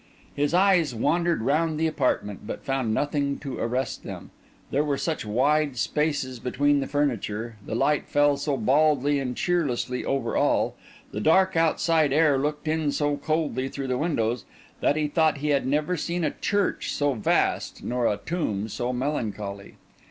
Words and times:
His 0.33 0.51
eyes 0.55 0.95
wandered 0.95 1.43
round 1.43 1.79
the 1.79 1.85
apartment, 1.85 2.47
but 2.47 2.65
found 2.65 2.91
nothing 2.91 3.37
to 3.37 3.59
arrest 3.59 4.01
them. 4.01 4.31
There 4.71 4.83
were 4.83 4.97
such 4.97 5.27
wide 5.27 5.77
spaces 5.77 6.39
between 6.39 6.79
the 6.79 6.87
furniture, 6.87 7.57
the 7.63 7.75
light 7.75 8.07
fell 8.07 8.35
so 8.37 8.57
baldly 8.57 9.19
and 9.19 9.37
cheerlessly 9.37 10.03
over 10.03 10.35
all, 10.35 10.73
the 11.11 11.21
dark 11.21 11.55
outside 11.55 12.11
air 12.11 12.39
looked 12.39 12.67
in 12.67 12.91
so 12.91 13.15
coldly 13.15 13.69
through 13.69 13.89
the 13.89 13.95
windows, 13.99 14.43
that 14.79 14.95
he 14.95 15.07
thought 15.07 15.37
he 15.37 15.49
had 15.49 15.67
never 15.67 15.95
seen 15.95 16.23
a 16.23 16.31
church 16.31 16.91
so 16.91 17.13
vast, 17.13 17.83
nor 17.83 18.07
a 18.07 18.17
tomb 18.25 18.67
so 18.69 18.91
melancholy. 18.91 19.75